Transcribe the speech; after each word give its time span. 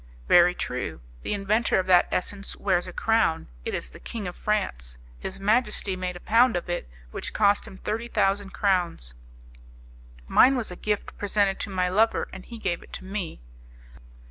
"Very 0.27 0.55
true; 0.55 0.99
the 1.21 1.35
inventor 1.35 1.77
of 1.77 1.85
that 1.85 2.07
essence 2.11 2.55
wears 2.57 2.87
a 2.87 2.91
crown; 2.91 3.49
it 3.65 3.75
is 3.75 3.91
the 3.91 3.99
King 3.99 4.27
of 4.27 4.35
France; 4.35 4.97
his 5.19 5.39
majesty 5.39 5.95
made 5.95 6.15
a 6.15 6.19
pound 6.19 6.55
of 6.55 6.67
it, 6.67 6.89
which 7.11 7.33
cost 7.33 7.67
him 7.67 7.77
thirty 7.77 8.07
thousand 8.07 8.49
crowns." 8.49 9.13
"Mine 10.27 10.57
was 10.57 10.71
a 10.71 10.75
gift 10.75 11.15
presented 11.19 11.59
to 11.59 11.69
my 11.69 11.87
lover, 11.87 12.27
and 12.33 12.45
he 12.45 12.57
gave 12.57 12.81
it 12.81 12.91
to 12.93 13.05
me." 13.05 13.41